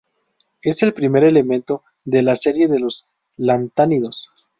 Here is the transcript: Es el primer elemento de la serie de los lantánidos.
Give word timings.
Es 0.63 0.81
el 0.81 0.95
primer 0.95 1.23
elemento 1.23 1.83
de 2.05 2.23
la 2.23 2.35
serie 2.35 2.67
de 2.67 2.79
los 2.79 3.05
lantánidos. 3.37 4.31